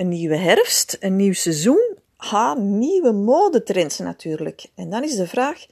een 0.00 0.08
nieuwe 0.08 0.36
herfst, 0.36 0.96
een 1.00 1.16
nieuw 1.16 1.32
seizoen, 1.32 1.96
ha, 2.16 2.54
nieuwe 2.54 3.12
modetrends 3.12 3.98
natuurlijk. 3.98 4.66
En 4.74 4.90
dan 4.90 5.02
is 5.02 5.16
de 5.16 5.26
vraag, 5.26 5.66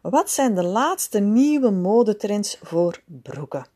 wat 0.00 0.30
zijn 0.30 0.54
de 0.54 0.64
laatste 0.64 1.18
nieuwe 1.18 1.70
modetrends 1.70 2.58
voor 2.62 3.02
broeken? 3.06 3.66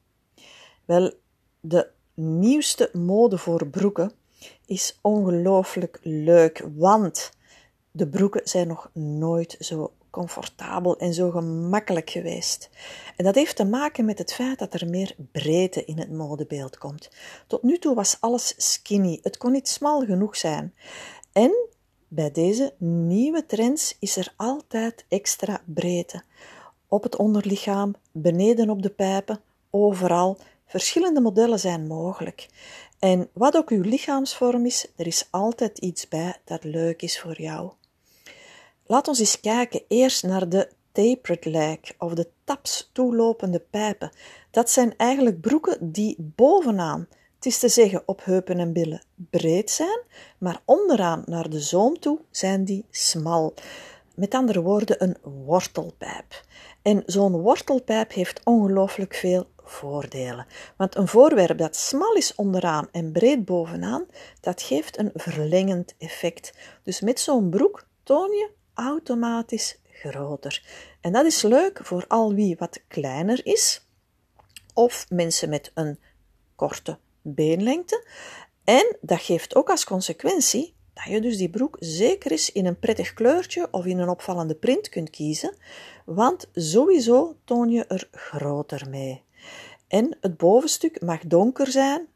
Wel, 0.85 1.13
de 1.61 1.89
nieuwste 2.15 2.91
mode 2.93 3.39
voor 3.39 3.67
broeken 3.67 4.13
is 4.67 4.99
ongelooflijk 5.01 5.99
leuk, 6.03 6.67
want 6.77 7.31
de 7.91 8.09
broeken 8.09 8.41
zijn 8.45 8.69
nog 8.69 8.91
nooit 8.95 9.57
zo 9.59 9.93
comfortabel 10.13 10.97
en 10.97 11.15
zo 11.15 11.31
gemakkelijk 11.31 12.11
geweest. 12.11 12.71
En 13.17 13.25
dat 13.25 13.35
heeft 13.35 13.57
te 13.57 13.65
maken 13.65 14.05
met 14.05 14.19
het 14.19 14.33
feit 14.33 14.59
dat 14.59 14.75
er 14.75 14.89
meer 14.89 15.15
breedte 15.33 15.85
in 15.85 15.99
het 15.99 16.13
modebeeld 16.13 16.79
komt. 16.79 17.11
Tot 17.47 17.63
nu 17.63 17.79
toe 17.79 17.95
was 17.95 18.17
alles 18.21 18.55
skinny, 18.57 19.19
het 19.23 19.37
kon 19.37 19.53
niet 19.53 19.69
smal 19.69 20.05
genoeg 20.05 20.37
zijn. 20.37 20.75
En 21.33 21.69
bij 22.09 22.31
deze 22.31 22.75
nieuwe 22.79 23.47
trends 23.47 23.97
is 23.99 24.17
er 24.17 24.33
altijd 24.37 25.05
extra 25.09 25.63
breedte. 25.65 26.23
Op 26.89 27.03
het 27.03 27.17
onderlichaam, 27.17 27.95
beneden 28.11 28.71
op 28.71 28.83
de 28.83 28.91
pijpen, 28.91 29.41
overal. 29.71 30.39
Verschillende 30.67 31.21
modellen 31.21 31.59
zijn 31.59 31.87
mogelijk. 31.87 32.49
En 32.99 33.29
wat 33.33 33.57
ook 33.57 33.71
uw 33.71 33.83
lichaamsvorm 33.83 34.67
is, 34.67 34.87
er 34.97 35.07
is 35.07 35.27
altijd 35.31 35.79
iets 35.79 36.09
bij 36.09 36.37
dat 36.45 36.65
leuk 36.65 37.03
is 37.03 37.21
voor 37.21 37.41
jou. 37.41 37.73
Laat 38.87 39.09
ons 39.09 39.19
eens 39.19 39.41
kijken 39.41 39.83
eerst 39.89 40.23
naar 40.23 40.49
de 40.49 40.69
tapered 40.93 41.45
leg 41.45 41.79
of 41.99 42.15
de 42.15 42.29
taps 42.45 42.91
toelopende 42.93 43.59
pijpen. 43.71 44.11
Dat 44.51 44.71
zijn 44.71 44.97
eigenlijk 44.97 45.41
broeken 45.41 45.93
die 45.93 46.17
bovenaan, 46.19 47.09
het 47.35 47.47
is 47.47 47.59
te 47.59 47.69
zeggen 47.69 48.03
op 48.07 48.25
heupen 48.25 48.59
en 48.59 48.73
billen, 48.73 49.03
breed 49.15 49.71
zijn, 49.71 50.01
maar 50.39 50.63
onderaan 50.65 51.23
naar 51.27 51.51
de 51.51 51.61
zoom 51.61 51.99
toe 51.99 52.19
zijn 52.31 52.65
die 52.65 52.87
smal. 52.91 53.55
Met 54.15 54.35
andere 54.35 54.63
woorden, 54.63 55.03
een 55.03 55.17
wortelpijp. 55.45 56.45
En 56.83 57.03
zo'n 57.07 57.41
wortelpijp 57.41 58.13
heeft 58.13 58.41
ongelooflijk 58.45 59.15
veel 59.15 59.47
voordelen. 59.65 60.47
Want 60.77 60.97
een 60.97 61.09
voorwerp 61.09 61.59
dat 61.59 61.77
smal 61.77 62.15
is 62.15 62.35
onderaan 62.35 62.89
en 62.93 63.13
breed 63.13 63.45
bovenaan, 63.45 64.07
dat 64.41 64.63
geeft 64.63 64.99
een 64.99 65.11
verlengend 65.15 65.95
effect. 65.99 66.53
Dus 66.83 67.01
met 67.01 67.21
zo'n 67.21 67.51
broek 67.51 67.87
toon 68.03 68.31
je 68.31 68.51
automatisch 68.75 69.79
groter. 69.93 70.63
En 71.01 71.13
dat 71.13 71.25
is 71.25 71.43
leuk 71.43 71.81
voor 71.83 72.05
al 72.09 72.35
wie 72.35 72.57
wat 72.59 72.81
kleiner 72.89 73.47
is, 73.47 73.87
of 74.75 75.07
mensen 75.09 75.49
met 75.49 75.71
een 75.75 75.99
korte 76.55 76.99
beenlengte. 77.23 78.07
En 78.65 78.97
dat 79.01 79.21
geeft 79.21 79.55
ook 79.55 79.71
als 79.71 79.85
consequentie 79.85 80.75
dat 80.95 81.05
je 81.05 81.21
dus 81.21 81.37
die 81.37 81.51
broek 81.51 81.77
zeker 81.81 82.31
eens 82.31 82.53
in 82.53 82.67
een 82.67 82.79
prettig 82.79 83.15
kleurtje 83.15 83.69
of 83.71 83.85
in 83.85 83.99
een 83.99 84.09
opvallende 84.09 84.55
print 84.55 84.89
kunt 84.89 85.11
kiezen, 85.11 85.57
want 86.05 86.49
sowieso 86.55 87.37
toon 87.45 87.71
je 87.71 87.85
er 87.85 88.09
groter 88.11 88.89
mee. 88.89 89.23
En 89.89 90.17
het 90.21 90.37
bovenstuk 90.37 91.03
mag 91.03 91.21
donker 91.21 91.67
zijn, 91.67 92.07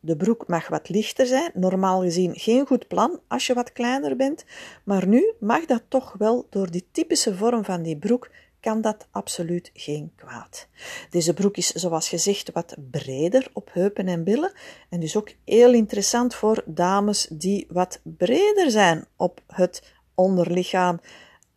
de 0.00 0.16
broek 0.16 0.46
mag 0.46 0.68
wat 0.68 0.88
lichter 0.88 1.26
zijn. 1.26 1.50
Normaal 1.54 2.00
gezien 2.00 2.34
geen 2.34 2.66
goed 2.66 2.88
plan 2.88 3.20
als 3.28 3.46
je 3.46 3.54
wat 3.54 3.72
kleiner 3.72 4.16
bent. 4.16 4.44
Maar 4.84 5.06
nu 5.06 5.32
mag 5.40 5.64
dat 5.64 5.82
toch 5.88 6.14
wel 6.18 6.46
door 6.50 6.70
die 6.70 6.88
typische 6.92 7.34
vorm 7.36 7.64
van 7.64 7.82
die 7.82 7.96
broek 7.96 8.30
kan 8.60 8.80
dat 8.80 9.06
absoluut 9.10 9.70
geen 9.74 10.12
kwaad. 10.16 10.68
Deze 11.10 11.34
broek 11.34 11.56
is 11.56 11.66
zoals 11.68 12.08
gezegd 12.08 12.52
wat 12.52 12.76
breder 12.90 13.50
op 13.52 13.70
heupen 13.72 14.08
en 14.08 14.24
billen 14.24 14.52
en 14.88 15.00
dus 15.00 15.16
ook 15.16 15.30
heel 15.44 15.72
interessant 15.72 16.34
voor 16.34 16.62
dames 16.66 17.26
die 17.30 17.66
wat 17.68 18.00
breder 18.02 18.70
zijn 18.70 19.06
op 19.16 19.40
het 19.46 19.94
onderlichaam. 20.14 21.00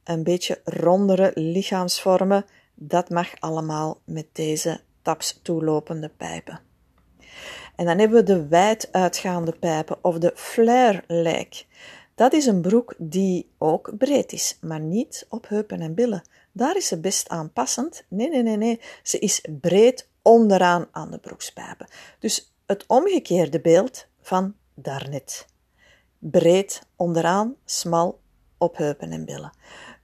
Een 0.03 0.23
beetje 0.23 0.61
rondere 0.63 1.31
lichaamsvormen, 1.35 2.45
dat 2.75 3.09
mag 3.09 3.39
allemaal 3.39 4.01
met 4.03 4.27
deze 4.31 4.81
taps 5.01 5.39
toelopende 5.41 6.09
pijpen. 6.17 6.70
En 7.75 7.85
dan 7.85 7.99
hebben 7.99 8.17
we 8.17 8.23
de 8.23 8.47
wijd 8.47 8.87
uitgaande 8.91 9.51
pijpen 9.51 9.97
of 10.01 10.17
de 10.17 10.31
flare 10.35 11.03
leg. 11.07 11.47
Dat 12.15 12.33
is 12.33 12.45
een 12.45 12.61
broek 12.61 12.95
die 12.97 13.51
ook 13.57 13.97
breed 13.97 14.31
is, 14.31 14.57
maar 14.61 14.79
niet 14.79 15.25
op 15.29 15.47
heupen 15.47 15.81
en 15.81 15.93
billen. 15.93 16.23
Daar 16.51 16.75
is 16.75 16.87
ze 16.87 16.99
best 16.99 17.29
aanpassend. 17.29 18.05
Nee, 18.07 18.29
nee, 18.29 18.43
nee, 18.43 18.57
nee. 18.57 18.81
Ze 19.03 19.19
is 19.19 19.45
breed 19.61 20.09
onderaan 20.21 20.87
aan 20.91 21.11
de 21.11 21.17
broekspijpen. 21.17 21.87
Dus 22.19 22.53
het 22.65 22.85
omgekeerde 22.87 23.61
beeld 23.61 24.07
van 24.21 24.55
daarnet. 24.75 25.45
Breed 26.19 26.81
onderaan, 26.95 27.55
smal 27.65 28.19
op 28.57 28.77
heupen 28.77 29.11
en 29.11 29.25
billen. 29.25 29.51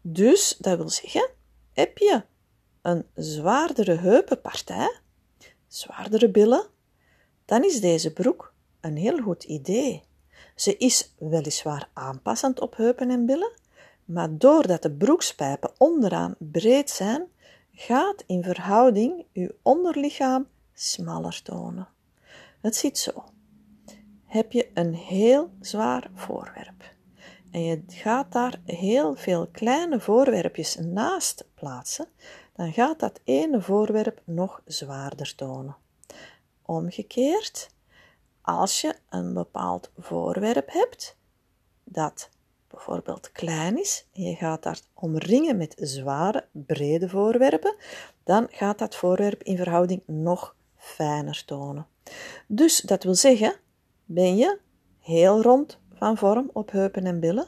Dus 0.02 0.56
dat 0.60 0.78
wil 0.78 0.90
zeggen, 0.90 1.30
heb 1.74 1.98
je 1.98 2.24
een 2.82 3.06
zwaardere 3.16 3.96
heupenpartij, 3.96 5.00
zwaardere 5.68 6.30
billen, 6.30 6.66
dan 7.48 7.64
is 7.64 7.82
deze 7.82 8.14
broek 8.14 8.54
een 8.82 8.98
heel 8.98 9.22
goed 9.22 9.44
idee. 9.44 10.04
Ze 10.56 10.78
is 10.78 11.14
weliswaar 11.18 11.90
aanpassend 11.94 12.60
op 12.60 12.76
heupen 12.76 13.10
en 13.10 13.26
billen, 13.26 13.52
maar 14.06 14.38
doordat 14.38 14.82
de 14.82 14.92
broekspijpen 14.92 15.72
onderaan 15.78 16.36
breed 16.38 16.90
zijn, 16.90 17.28
gaat 17.74 18.24
in 18.26 18.44
verhouding 18.44 19.26
uw 19.34 19.50
onderlichaam 19.62 20.48
smaller 20.74 21.42
tonen. 21.42 21.88
Het 22.62 22.76
ziet 22.76 22.98
zo. 22.98 23.24
Heb 24.26 24.52
je 24.52 24.70
een 24.74 24.94
heel 24.94 25.50
zwaar 25.62 26.10
voorwerp 26.14 26.96
en 27.52 27.64
je 27.64 27.84
gaat 27.88 28.32
daar 28.32 28.60
heel 28.66 29.16
veel 29.16 29.48
kleine 29.52 30.00
voorwerpjes 30.00 30.76
naast 30.76 31.46
plaatsen, 31.54 32.08
dan 32.56 32.74
gaat 32.74 33.00
dat 33.00 33.20
ene 33.24 33.62
voorwerp 33.62 34.22
nog 34.24 34.62
zwaarder 34.66 35.36
tonen. 35.36 35.76
Omgekeerd, 36.68 37.70
als 38.42 38.82
je 38.82 38.96
een 39.10 39.34
bepaald 39.34 39.92
voorwerp 39.98 40.72
hebt 40.72 41.18
dat 41.84 42.30
bijvoorbeeld 42.68 43.32
klein 43.32 43.80
is 43.80 44.08
en 44.14 44.22
je 44.22 44.36
gaat 44.36 44.64
dat 44.64 44.90
omringen 44.94 45.58
met 45.58 45.76
zware, 45.80 46.48
brede 46.52 47.10
voorwerpen, 47.10 47.76
dan 48.24 48.48
gaat 48.50 48.80
dat 48.80 48.96
voorwerp 48.96 49.44
in 49.44 49.58
verhouding 49.58 50.02
nog 50.06 50.56
fijner 50.76 51.46
tonen. 51.46 51.88
Dus 52.48 52.82
dat 52.82 53.04
wil 53.04 53.16
zeggen, 53.16 53.56
ben 54.06 54.38
je 54.38 54.60
heel 55.00 55.42
rond 55.42 55.80
van 55.94 56.18
vorm 56.18 56.50
op 56.54 56.72
heupen 56.72 57.06
en 57.06 57.20
billen, 57.20 57.48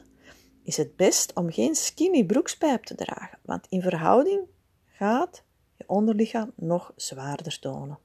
is 0.62 0.76
het 0.76 0.96
best 0.96 1.32
om 1.34 1.52
geen 1.52 1.74
skinny 1.74 2.24
broekspijp 2.24 2.84
te 2.84 2.94
dragen, 2.94 3.38
want 3.42 3.66
in 3.68 3.82
verhouding 3.82 4.40
gaat 4.84 5.42
je 5.80 5.88
onderlichaam 5.94 6.52
nog 6.54 6.92
zwaarder 6.96 7.58
tonen. 7.58 7.98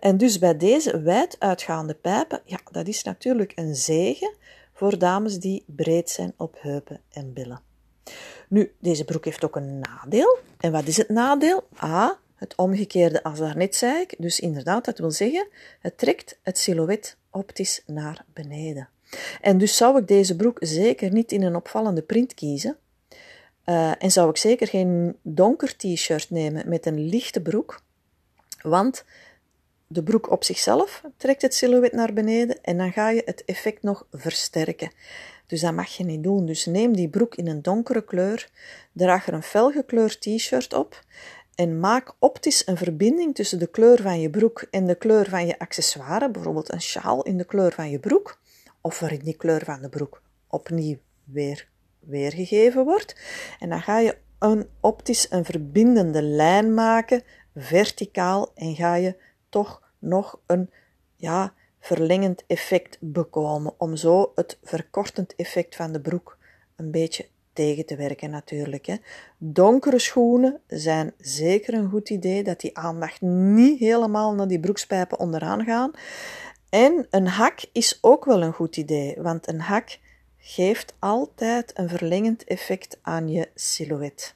En 0.00 0.16
dus 0.16 0.38
bij 0.38 0.56
deze 0.56 1.00
wijd 1.00 1.36
uitgaande 1.38 1.94
pijpen, 1.94 2.40
ja, 2.44 2.58
dat 2.70 2.86
is 2.86 3.02
natuurlijk 3.02 3.52
een 3.54 3.74
zegen 3.74 4.34
voor 4.72 4.98
dames 4.98 5.38
die 5.38 5.64
breed 5.66 6.10
zijn 6.10 6.34
op 6.36 6.56
heupen 6.60 7.00
en 7.10 7.32
billen. 7.32 7.60
Nu, 8.48 8.72
deze 8.80 9.04
broek 9.04 9.24
heeft 9.24 9.44
ook 9.44 9.56
een 9.56 9.78
nadeel. 9.78 10.38
En 10.60 10.72
wat 10.72 10.86
is 10.86 10.96
het 10.96 11.08
nadeel? 11.08 11.68
A, 11.82 12.18
het 12.34 12.54
omgekeerde 12.56 13.22
als 13.22 13.38
daarnet 13.38 13.74
zei 13.74 14.00
ik. 14.00 14.14
Dus 14.18 14.40
inderdaad, 14.40 14.84
dat 14.84 14.98
wil 14.98 15.10
zeggen, 15.10 15.48
het 15.80 15.98
trekt 15.98 16.38
het 16.42 16.58
silhouet 16.58 17.16
optisch 17.30 17.82
naar 17.86 18.24
beneden. 18.32 18.88
En 19.40 19.58
dus 19.58 19.76
zou 19.76 19.98
ik 19.98 20.08
deze 20.08 20.36
broek 20.36 20.56
zeker 20.60 21.12
niet 21.12 21.32
in 21.32 21.42
een 21.42 21.56
opvallende 21.56 22.02
print 22.02 22.34
kiezen, 22.34 22.76
uh, 23.66 24.02
en 24.02 24.10
zou 24.10 24.30
ik 24.30 24.36
zeker 24.36 24.66
geen 24.66 25.16
donker 25.22 25.76
t-shirt 25.76 26.30
nemen 26.30 26.68
met 26.68 26.86
een 26.86 27.00
lichte 27.08 27.42
broek, 27.42 27.82
want 28.62 29.04
de 29.86 30.02
broek 30.02 30.30
op 30.30 30.44
zichzelf 30.44 31.02
trekt 31.16 31.42
het 31.42 31.54
silhouet 31.54 31.92
naar 31.92 32.12
beneden 32.12 32.62
en 32.62 32.78
dan 32.78 32.92
ga 32.92 33.10
je 33.10 33.22
het 33.24 33.44
effect 33.44 33.82
nog 33.82 34.06
versterken. 34.10 34.90
Dus 35.46 35.60
dat 35.60 35.74
mag 35.74 35.96
je 35.96 36.04
niet 36.04 36.22
doen. 36.22 36.46
Dus 36.46 36.66
neem 36.66 36.96
die 36.96 37.08
broek 37.08 37.34
in 37.34 37.46
een 37.46 37.62
donkere 37.62 38.04
kleur, 38.04 38.50
draag 38.92 39.26
er 39.26 39.34
een 39.34 39.42
felgekleurd 39.42 40.20
t-shirt 40.20 40.72
op 40.72 41.04
en 41.54 41.80
maak 41.80 42.14
optisch 42.18 42.66
een 42.66 42.76
verbinding 42.76 43.34
tussen 43.34 43.58
de 43.58 43.66
kleur 43.66 44.02
van 44.02 44.20
je 44.20 44.30
broek 44.30 44.66
en 44.70 44.86
de 44.86 44.94
kleur 44.94 45.28
van 45.28 45.46
je 45.46 45.58
accessoire, 45.58 46.30
bijvoorbeeld 46.30 46.72
een 46.72 46.80
sjaal 46.80 47.22
in 47.22 47.36
de 47.36 47.44
kleur 47.44 47.72
van 47.72 47.90
je 47.90 47.98
broek, 47.98 48.40
of 48.80 49.00
waarin 49.00 49.24
die 49.24 49.36
kleur 49.36 49.64
van 49.64 49.82
de 49.82 49.88
broek 49.88 50.22
opnieuw 50.48 50.96
weer 51.24 51.68
weergegeven 52.06 52.84
wordt. 52.84 53.16
En 53.58 53.68
dan 53.68 53.82
ga 53.82 53.98
je 53.98 54.16
een 54.38 54.68
optisch 54.80 55.26
een 55.30 55.44
verbindende 55.44 56.22
lijn 56.22 56.74
maken, 56.74 57.22
verticaal, 57.54 58.50
en 58.54 58.74
ga 58.74 58.94
je 58.94 59.16
toch 59.48 59.82
nog 59.98 60.40
een 60.46 60.70
ja, 61.16 61.54
verlengend 61.80 62.44
effect 62.46 62.96
bekomen, 63.00 63.74
om 63.78 63.96
zo 63.96 64.32
het 64.34 64.58
verkortend 64.62 65.34
effect 65.36 65.76
van 65.76 65.92
de 65.92 66.00
broek 66.00 66.38
een 66.76 66.90
beetje 66.90 67.26
tegen 67.52 67.86
te 67.86 67.96
werken 67.96 68.30
natuurlijk. 68.30 68.86
Hè. 68.86 68.96
Donkere 69.38 69.98
schoenen 69.98 70.60
zijn 70.66 71.12
zeker 71.18 71.74
een 71.74 71.90
goed 71.90 72.10
idee, 72.10 72.42
dat 72.42 72.60
die 72.60 72.78
aandacht 72.78 73.20
niet 73.20 73.78
helemaal 73.78 74.34
naar 74.34 74.48
die 74.48 74.60
broekspijpen 74.60 75.18
onderaan 75.18 75.64
gaan. 75.64 75.90
En 76.68 77.06
een 77.10 77.26
hak 77.26 77.60
is 77.72 77.98
ook 78.00 78.24
wel 78.24 78.42
een 78.42 78.52
goed 78.52 78.76
idee, 78.76 79.16
want 79.18 79.48
een 79.48 79.60
hak 79.60 79.98
geeft 80.44 80.94
altijd 80.98 81.78
een 81.78 81.88
verlengend 81.88 82.44
effect 82.44 82.98
aan 83.02 83.28
je 83.28 83.48
silhouet. 83.54 84.34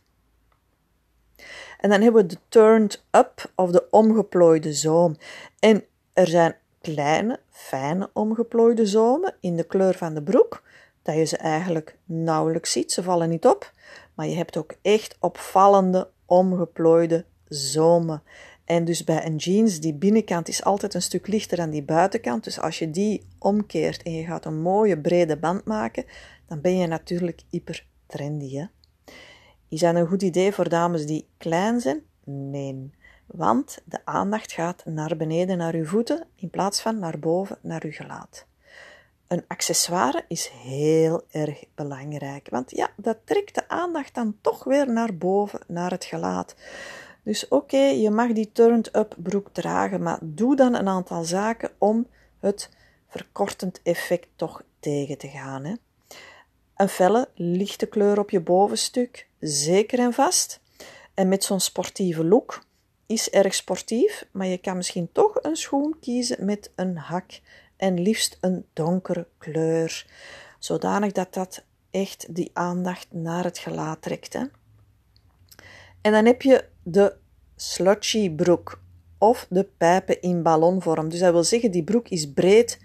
En 1.80 1.90
dan 1.90 2.00
hebben 2.00 2.22
we 2.22 2.28
de 2.28 2.38
turned 2.48 3.04
up 3.10 3.52
of 3.54 3.70
de 3.70 3.90
omgeplooide 3.90 4.72
zoom. 4.72 5.16
En 5.58 5.84
er 6.12 6.26
zijn 6.26 6.56
kleine, 6.80 7.40
fijne 7.50 8.10
omgeplooide 8.12 8.86
zomen 8.86 9.34
in 9.40 9.56
de 9.56 9.64
kleur 9.64 9.94
van 9.94 10.14
de 10.14 10.22
broek, 10.22 10.62
dat 11.02 11.14
je 11.14 11.24
ze 11.24 11.36
eigenlijk 11.36 11.96
nauwelijks 12.04 12.72
ziet, 12.72 12.92
ze 12.92 13.02
vallen 13.02 13.28
niet 13.28 13.46
op. 13.46 13.72
Maar 14.14 14.26
je 14.26 14.36
hebt 14.36 14.56
ook 14.56 14.74
echt 14.82 15.16
opvallende 15.20 16.08
omgeplooide 16.26 17.24
zomen. 17.48 18.22
En 18.66 18.84
dus 18.84 19.04
bij 19.04 19.26
een 19.26 19.36
jeans, 19.36 19.80
die 19.80 19.94
binnenkant 19.94 20.48
is 20.48 20.64
altijd 20.64 20.94
een 20.94 21.02
stuk 21.02 21.26
lichter 21.26 21.56
dan 21.56 21.70
die 21.70 21.82
buitenkant. 21.82 22.44
Dus 22.44 22.60
als 22.60 22.78
je 22.78 22.90
die 22.90 23.26
omkeert 23.38 24.02
en 24.02 24.12
je 24.12 24.24
gaat 24.24 24.44
een 24.44 24.60
mooie 24.60 24.98
brede 24.98 25.36
band 25.36 25.64
maken, 25.64 26.04
dan 26.48 26.60
ben 26.60 26.76
je 26.76 26.86
natuurlijk 26.86 27.42
hyper 27.50 27.86
trendy. 28.06 28.56
Hè? 28.56 28.64
Is 29.68 29.80
dat 29.80 29.94
een 29.94 30.06
goed 30.06 30.22
idee 30.22 30.52
voor 30.52 30.68
dames 30.68 31.06
die 31.06 31.28
klein 31.38 31.80
zijn? 31.80 32.02
Nee. 32.24 32.90
Want 33.26 33.78
de 33.84 33.98
aandacht 34.04 34.52
gaat 34.52 34.84
naar 34.84 35.16
beneden, 35.16 35.58
naar 35.58 35.74
uw 35.74 35.86
voeten, 35.86 36.26
in 36.34 36.50
plaats 36.50 36.80
van 36.80 36.98
naar 36.98 37.18
boven, 37.18 37.58
naar 37.62 37.84
uw 37.84 37.92
gelaat. 37.92 38.46
Een 39.26 39.44
accessoire 39.46 40.24
is 40.28 40.48
heel 40.48 41.22
erg 41.30 41.64
belangrijk, 41.74 42.48
want 42.50 42.70
ja, 42.70 42.90
dat 42.96 43.18
trekt 43.24 43.54
de 43.54 43.68
aandacht 43.68 44.14
dan 44.14 44.36
toch 44.40 44.64
weer 44.64 44.92
naar 44.92 45.16
boven, 45.16 45.60
naar 45.66 45.90
het 45.90 46.04
gelaat. 46.04 46.54
Dus 47.26 47.49
oké, 47.49 47.76
je 47.76 48.11
mag 48.11 48.32
die 48.32 48.52
turned-up 48.52 49.14
broek 49.19 49.49
dragen, 49.52 50.02
maar 50.02 50.19
doe 50.23 50.56
dan 50.56 50.75
een 50.75 50.88
aantal 50.88 51.25
zaken 51.25 51.70
om 51.78 52.06
het 52.40 52.70
verkortend 53.08 53.81
effect 53.82 54.28
toch 54.37 54.62
tegen 54.81 55.19
te 55.19 55.28
gaan. 55.28 55.64
Hè. 55.64 55.75
Een 56.76 56.88
felle, 56.88 57.28
lichte 57.34 57.87
kleur 57.87 58.19
op 58.19 58.31
je 58.31 58.40
bovenstuk, 58.40 59.28
zeker 59.40 59.99
en 59.99 60.12
vast. 60.12 60.61
En 61.14 61.28
met 61.28 61.44
zo'n 61.44 61.61
sportieve 61.61 62.25
look 62.25 62.64
is 63.06 63.31
erg 63.31 63.55
sportief, 63.55 64.26
maar 64.31 64.46
je 64.46 64.58
kan 64.58 64.76
misschien 64.76 65.12
toch 65.12 65.43
een 65.43 65.56
schoen 65.56 65.96
kiezen 66.00 66.44
met 66.44 66.70
een 66.76 66.96
hak 66.96 67.40
en 67.76 68.00
liefst 68.00 68.38
een 68.40 68.67
donkere 68.73 69.26
kleur, 69.38 70.06
zodanig 70.58 71.12
dat 71.12 71.34
dat 71.34 71.64
echt 71.90 72.34
die 72.34 72.50
aandacht 72.52 73.06
naar 73.11 73.44
het 73.44 73.58
gelaat 73.58 74.02
trekt. 74.02 74.32
Hè. 74.32 74.44
En 76.00 76.12
dan 76.12 76.25
heb 76.25 76.43
je 76.43 76.75
de 76.88 77.16
slushy 77.56 78.30
broek 78.30 78.80
of 79.18 79.46
de 79.50 79.64
pijpen 79.64 80.20
in 80.20 80.42
ballonvorm. 80.42 81.08
Dus 81.08 81.20
dat 81.20 81.32
wil 81.32 81.44
zeggen, 81.44 81.70
die 81.70 81.84
broek 81.84 82.08
is 82.08 82.32
breed 82.32 82.80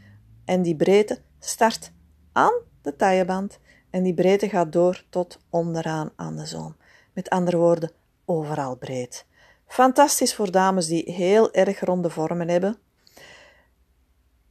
en 0.46 0.62
die 0.62 0.76
breedte 0.76 1.22
start 1.40 1.92
aan 2.32 2.54
de 2.82 2.96
tailleband 2.96 3.60
en 3.90 4.04
die 4.04 4.14
breedte 4.14 4.50
gaat 4.50 4.72
door 4.72 5.04
tot 5.10 5.40
onderaan 5.50 6.12
aan 6.16 6.36
de 6.36 6.46
zoom. 6.46 6.76
Met 7.14 7.30
andere 7.30 7.58
woorden, 7.58 7.92
overal 8.26 8.76
breed. 8.76 9.26
Fantastisch 9.66 10.36
voor 10.36 10.52
dames 10.52 10.88
die 10.88 11.12
heel 11.12 11.54
erg 11.54 11.80
ronde 11.80 12.10
vormen 12.10 12.50
hebben. 12.50 12.78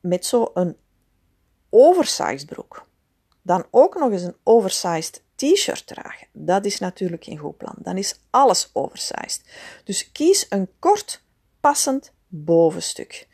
Met 0.01 0.27
zo'n 0.27 0.77
oversized 1.69 2.47
broek. 2.47 2.87
Dan 3.43 3.65
ook 3.71 3.99
nog 3.99 4.13
eens 4.13 4.23
een 4.23 4.37
oversized 4.43 5.23
t-shirt 5.41 5.87
dragen. 5.87 6.27
Dat 6.33 6.65
is 6.65 6.79
natuurlijk 6.79 7.25
geen 7.25 7.39
goed 7.39 7.57
plan. 7.57 7.75
Dan 7.79 7.97
is 7.97 8.21
alles 8.31 8.71
oversized. 8.73 9.45
Dus 9.85 10.13
kies 10.13 10.47
een 10.49 10.69
kort, 10.79 11.23
passend 11.61 12.13
bovenstuk. 12.29 13.29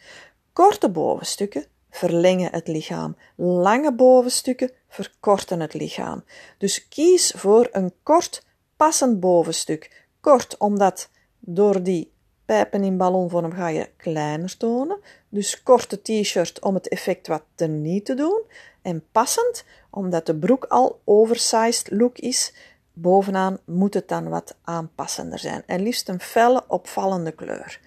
Korte 0.53 0.91
bovenstukken 0.91 1.67
verlengen 1.91 2.53
het 2.53 2.69
lichaam. 2.69 3.17
Lange 3.37 3.94
bovenstukken 3.94 4.70
verkorten 4.88 5.61
het 5.61 5.75
lichaam. 5.75 6.25
Dus 6.58 6.88
kies 6.88 7.32
voor 7.37 7.69
een 7.73 7.93
kort, 8.03 8.43
passend 8.76 9.20
bovenstuk. 9.20 10.06
Kort 10.20 10.56
omdat 10.56 11.11
door 11.38 11.82
die 11.82 12.12
pijpen 12.46 12.84
in 12.84 12.96
ballonvorm 12.96 13.52
ga 13.52 13.69
je 13.69 13.88
kleiner 13.96 14.56
tonen. 14.56 14.98
Dus 15.28 15.62
korte 15.62 16.02
t-shirt 16.02 16.60
om 16.60 16.75
het 16.75 16.88
effect 16.88 17.26
wat 17.26 17.43
niet 17.69 18.04
te 18.04 18.14
doen. 18.14 18.43
En 18.82 19.04
passend, 19.12 19.64
omdat 19.90 20.26
de 20.26 20.37
broek 20.37 20.64
al 20.64 21.00
oversized 21.04 21.90
look 21.90 22.19
is, 22.19 22.52
bovenaan 22.93 23.58
moet 23.64 23.94
het 23.94 24.08
dan 24.08 24.28
wat 24.28 24.56
aanpassender 24.64 25.38
zijn. 25.38 25.62
En 25.66 25.82
liefst 25.82 26.08
een 26.08 26.20
felle, 26.20 26.64
opvallende 26.69 27.32
kleur. 27.32 27.81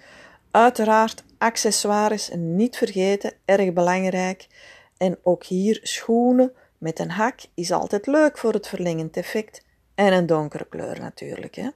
Uiteraard 0.52 1.24
accessoires 1.38 2.30
niet 2.34 2.78
vergeten, 2.78 3.34
erg 3.46 3.74
belangrijk. 3.74 4.48
En 4.98 5.18
ook 5.24 5.44
hier 5.44 5.80
schoenen 5.84 6.54
met 6.78 7.00
een 7.00 7.12
hak 7.12 7.40
is 7.54 7.72
altijd 7.72 8.08
leuk 8.08 8.38
voor 8.38 8.54
het 8.54 8.68
verlengend 8.68 9.18
effect. 9.18 9.64
En 9.96 10.14
een 10.14 10.26
donkere 10.26 10.66
kleur 10.70 11.00
natuurlijk. 11.00 11.56
Hè. 11.56 11.70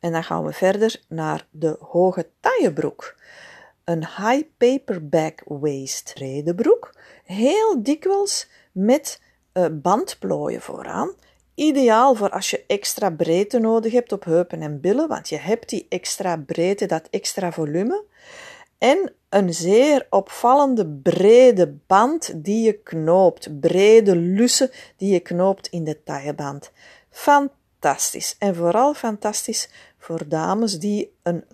En 0.00 0.12
dan 0.12 0.24
gaan 0.24 0.44
we 0.44 0.52
verder 0.52 1.02
naar 1.08 1.46
de 1.50 1.76
hoge 1.80 2.28
taillebroek. 2.40 3.16
Een 3.84 4.06
high 4.06 4.42
paperback 4.56 5.42
waist 5.44 6.12
redebroek, 6.14 6.94
heel 7.24 7.82
dikwijls 7.82 8.48
met 8.72 9.20
uh, 9.52 9.66
bandplooien 9.72 10.60
vooraan. 10.60 11.14
Ideaal 11.54 12.14
voor 12.14 12.30
als 12.30 12.50
je 12.50 12.64
extra 12.66 13.10
breedte 13.10 13.58
nodig 13.58 13.92
hebt 13.92 14.12
op 14.12 14.24
heupen 14.24 14.62
en 14.62 14.80
billen, 14.80 15.08
want 15.08 15.28
je 15.28 15.36
hebt 15.36 15.68
die 15.68 15.86
extra 15.88 16.36
breedte, 16.36 16.86
dat 16.86 17.08
extra 17.10 17.52
volume. 17.52 18.04
En 18.78 19.12
een 19.28 19.54
zeer 19.54 20.06
opvallende 20.10 20.86
brede 20.86 21.78
band 21.86 22.44
die 22.44 22.64
je 22.64 22.72
knoopt, 22.72 23.60
brede 23.60 24.16
lussen 24.16 24.70
die 24.96 25.12
je 25.12 25.20
knoopt 25.20 25.66
in 25.66 25.84
de 25.84 26.02
tailleband. 26.02 26.70
Fantastisch. 27.10 28.36
En 28.38 28.54
vooral 28.54 28.94
fantastisch 28.94 29.68
voor 29.98 30.28
dames 30.28 30.78
die 30.78 31.12
een, 31.22 31.44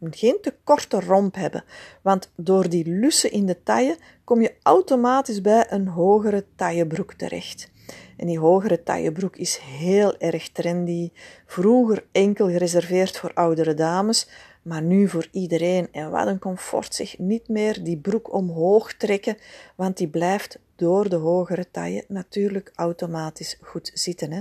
geen 0.00 0.38
te 0.42 0.54
korte 0.64 1.00
romp 1.00 1.34
hebben. 1.34 1.64
Want 2.02 2.30
door 2.36 2.68
die 2.68 2.88
lussen 2.88 3.30
in 3.32 3.46
de 3.46 3.62
taille 3.62 3.96
kom 4.24 4.40
je 4.40 4.54
automatisch 4.62 5.40
bij 5.40 5.66
een 5.68 5.88
hogere 5.88 6.44
taillebroek 6.56 7.12
terecht. 7.12 7.70
En 8.16 8.26
die 8.26 8.38
hogere 8.38 8.82
taillebroek 8.82 9.36
is 9.36 9.56
heel 9.56 10.18
erg 10.18 10.48
trendy. 10.48 11.10
Vroeger 11.46 12.04
enkel 12.12 12.48
gereserveerd 12.48 13.18
voor 13.18 13.34
oudere 13.34 13.74
dames, 13.74 14.28
maar 14.62 14.82
nu 14.82 15.08
voor 15.08 15.28
iedereen. 15.30 15.88
En 15.92 16.10
wat 16.10 16.26
een 16.26 16.38
comfort 16.38 16.94
zich 16.94 17.18
niet 17.18 17.48
meer 17.48 17.84
die 17.84 17.96
broek 17.96 18.32
omhoog 18.32 18.94
trekken, 18.94 19.36
want 19.74 19.96
die 19.96 20.08
blijft 20.08 20.58
door 20.76 21.08
de 21.08 21.16
hogere 21.16 21.70
taille 21.70 22.04
natuurlijk 22.08 22.72
automatisch 22.74 23.58
goed 23.62 23.90
zitten. 23.94 24.32
Hè? 24.32 24.40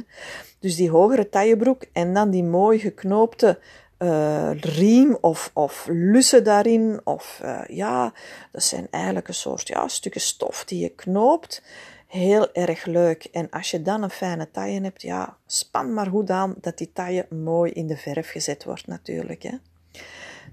Dus 0.59 0.75
die 0.75 0.89
hogere 0.89 1.29
taillebroek 1.29 1.85
en 1.93 2.13
dan 2.13 2.29
die 2.29 2.43
mooi 2.43 2.79
geknoopte 2.79 3.59
uh, 3.99 4.51
riem 4.53 5.17
of, 5.21 5.51
of 5.53 5.87
lussen 5.89 6.43
daarin. 6.43 7.01
Of 7.03 7.39
uh, 7.43 7.61
ja, 7.67 8.13
dat 8.51 8.63
zijn 8.63 8.87
eigenlijk 8.91 9.27
een 9.27 9.33
soort 9.33 9.67
ja, 9.67 9.87
stukken 9.87 10.21
stof 10.21 10.65
die 10.65 10.79
je 10.79 10.89
knoopt. 10.89 11.63
Heel 12.07 12.53
erg 12.53 12.85
leuk. 12.85 13.23
En 13.23 13.49
als 13.49 13.71
je 13.71 13.81
dan 13.81 14.03
een 14.03 14.09
fijne 14.09 14.51
taille 14.51 14.81
hebt, 14.81 15.01
ja, 15.01 15.37
span 15.45 15.93
maar 15.93 16.07
goed 16.07 16.29
aan 16.29 16.55
dat 16.61 16.77
die 16.77 16.91
taille 16.93 17.27
mooi 17.29 17.71
in 17.71 17.87
de 17.87 17.97
verf 17.97 18.29
gezet 18.29 18.63
wordt 18.63 18.87
natuurlijk. 18.87 19.43
Hè. 19.43 19.57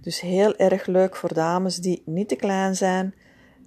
Dus 0.00 0.20
heel 0.20 0.56
erg 0.56 0.86
leuk 0.86 1.16
voor 1.16 1.34
dames 1.34 1.76
die 1.76 2.02
niet 2.04 2.28
te 2.28 2.36
klein 2.36 2.76
zijn 2.76 3.14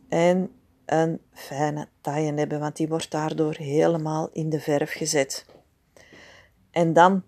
en 0.10 0.52
een 0.86 1.22
fijne 1.34 1.88
taille 2.02 2.34
hebben, 2.34 2.60
want 2.60 2.76
die 2.76 2.88
wordt 2.88 3.12
daardoor 3.12 3.56
helemaal 3.56 4.30
in 4.34 4.50
de 4.50 4.60
verf 4.60 4.92
gezet. 4.92 5.46
En 6.72 6.94
dan 6.94 7.24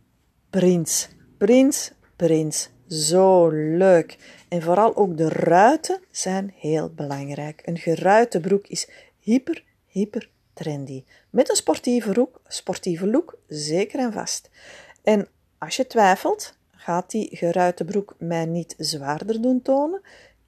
prins. 0.50 1.10
Prins, 1.38 1.92
prins. 2.16 2.70
Zo 2.88 3.50
leuk. 3.78 4.18
En 4.50 4.62
vooral 4.62 4.96
ook 4.96 5.18
de 5.18 5.30
ruiten 5.30 6.02
zijn 6.12 6.54
heel 6.56 6.94
belangrijk. 6.94 7.62
Een 7.66 7.78
geruite 7.78 8.40
broek 8.40 8.68
is 8.68 8.90
hyper, 9.20 9.64
hyper 9.86 10.30
trendy. 10.54 11.04
Met 11.30 11.50
een 11.50 11.56
sportieve 11.56 12.14
look, 12.14 12.42
sportieve 12.48 13.08
look 13.08 13.38
zeker 13.48 14.00
en 14.00 14.14
vast. 14.14 14.50
En 15.04 15.28
als 15.58 15.76
je 15.76 15.88
twijfelt, 15.88 16.58
gaat 16.72 17.12
die 17.12 17.30
geruite 17.38 17.86
broek 17.86 18.16
mij 18.18 18.46
niet 18.46 18.76
zwaarder 18.78 19.42
doen 19.42 19.62
tonen? 19.62 20.02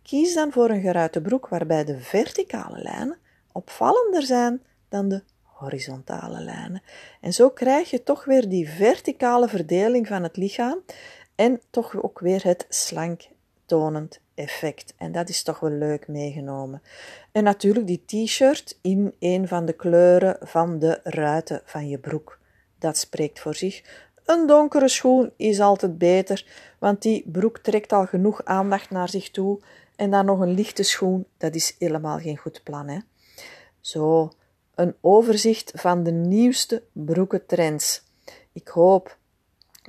Kies 0.09 0.33
dan 0.33 0.51
voor 0.51 0.69
een 0.69 0.81
geruite 0.81 1.21
broek 1.21 1.47
waarbij 1.47 1.85
de 1.85 1.99
verticale 1.99 2.81
lijnen 2.81 3.17
opvallender 3.51 4.23
zijn 4.23 4.61
dan 4.87 5.09
de 5.09 5.23
horizontale 5.41 6.39
lijnen. 6.41 6.81
En 7.21 7.33
zo 7.33 7.49
krijg 7.49 7.89
je 7.89 8.03
toch 8.03 8.25
weer 8.25 8.49
die 8.49 8.69
verticale 8.69 9.47
verdeling 9.47 10.07
van 10.07 10.23
het 10.23 10.37
lichaam 10.37 10.79
en 11.35 11.61
toch 11.69 12.03
ook 12.03 12.19
weer 12.19 12.43
het 12.43 12.65
slank 12.69 13.27
tonend 13.65 14.19
effect. 14.33 14.93
En 14.97 15.11
dat 15.11 15.29
is 15.29 15.43
toch 15.43 15.59
wel 15.59 15.71
leuk 15.71 16.07
meegenomen. 16.07 16.81
En 17.31 17.43
natuurlijk 17.43 17.87
die 17.87 18.03
t-shirt 18.05 18.77
in 18.81 19.13
een 19.19 19.47
van 19.47 19.65
de 19.65 19.73
kleuren 19.73 20.37
van 20.41 20.79
de 20.79 20.99
ruiten 21.03 21.61
van 21.65 21.89
je 21.89 21.97
broek. 21.97 22.39
Dat 22.79 22.97
spreekt 22.97 23.39
voor 23.39 23.55
zich. 23.55 24.07
Een 24.25 24.47
donkere 24.47 24.87
schoen 24.87 25.31
is 25.35 25.59
altijd 25.59 25.97
beter, 25.97 26.45
want 26.79 27.01
die 27.01 27.23
broek 27.27 27.57
trekt 27.57 27.93
al 27.93 28.05
genoeg 28.05 28.45
aandacht 28.45 28.89
naar 28.89 29.09
zich 29.09 29.31
toe 29.31 29.59
en 29.99 30.11
dan 30.11 30.25
nog 30.25 30.39
een 30.39 30.53
lichte 30.53 30.83
schoen, 30.83 31.25
dat 31.37 31.55
is 31.55 31.75
helemaal 31.79 32.19
geen 32.19 32.37
goed 32.37 32.63
plan. 32.63 32.87
Hè? 32.87 32.99
Zo, 33.79 34.31
een 34.75 34.95
overzicht 35.01 35.71
van 35.75 36.03
de 36.03 36.11
nieuwste 36.11 36.83
broekentrends. 36.91 38.03
Ik 38.51 38.67
hoop 38.67 39.17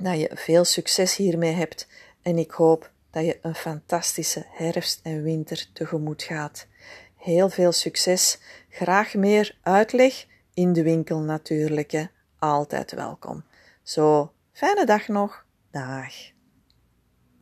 dat 0.01 0.19
je 0.19 0.31
veel 0.33 0.63
succes 0.63 1.15
hiermee 1.15 1.53
hebt 1.53 1.87
en 2.21 2.37
ik 2.37 2.51
hoop 2.51 2.91
dat 3.11 3.25
je 3.25 3.39
een 3.41 3.55
fantastische 3.55 4.45
herfst 4.47 4.99
en 5.03 5.23
winter 5.23 5.69
tegemoet 5.73 6.23
gaat. 6.23 6.67
Heel 7.15 7.49
veel 7.49 7.71
succes, 7.71 8.39
graag 8.69 9.13
meer 9.13 9.57
uitleg 9.61 10.25
in 10.53 10.73
de 10.73 10.83
winkel 10.83 11.19
natuurlijk, 11.19 11.91
hè. 11.91 12.05
altijd 12.39 12.91
welkom. 12.91 13.43
Zo, 13.83 14.31
fijne 14.51 14.85
dag 14.85 15.07
nog, 15.07 15.45
dag. 15.71 16.13